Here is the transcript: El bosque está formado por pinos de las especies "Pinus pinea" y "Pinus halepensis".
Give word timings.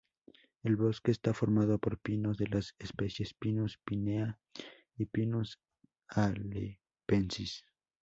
El 0.63 0.77
bosque 0.77 1.11
está 1.11 1.31
formado 1.31 1.77
por 1.77 1.99
pinos 1.99 2.35
de 2.39 2.47
las 2.47 2.73
especies 2.79 3.35
"Pinus 3.35 3.77
pinea" 3.77 4.39
y 4.97 5.05
"Pinus 5.05 5.59
halepensis". 6.07 7.63